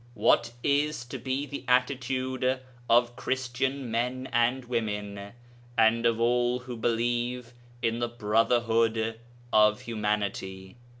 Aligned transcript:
What 0.15 0.53
is 0.63 1.05
to 1.05 1.19
be 1.19 1.45
the 1.45 1.63
attitude 1.67 2.59
of 2.89 3.15
Christian 3.15 3.91
men 3.91 4.27
and 4.33 4.65
women 4.65 5.33
and 5.77 6.07
of 6.07 6.19
all 6.19 6.57
who 6.57 6.75
believe 6.75 7.53
in 7.83 7.99
the 7.99 8.07
brotherhood 8.09 9.19
of 9.53 9.81
humanity? 9.81 10.75